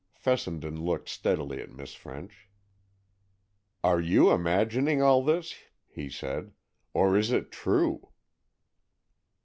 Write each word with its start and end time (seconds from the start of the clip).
Fessenden 0.15 0.83
looked 0.83 1.09
steadily 1.09 1.61
at 1.61 1.69
Miss 1.69 1.93
French. 1.93 2.49
"Are 3.83 3.99
you 4.01 4.31
imagining 4.31 4.99
all 4.99 5.23
this," 5.23 5.53
he 5.85 6.09
said, 6.09 6.53
"or 6.91 7.15
is 7.15 7.31
it 7.31 7.51
true?" 7.51 8.09